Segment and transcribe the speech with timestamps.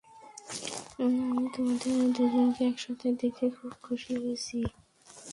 [0.99, 4.57] আমি তোমাদের দুজনকে একসাথে দেখে খুব খুশি হয়েছি।